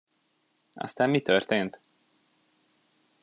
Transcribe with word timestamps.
Aztán 0.73 1.09
mi 1.09 1.21
történt? 1.21 1.79